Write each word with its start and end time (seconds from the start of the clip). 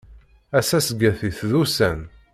Ass 0.57 0.69
asget-is 0.77 1.39
d 1.49 1.51
ussan. 1.61 1.99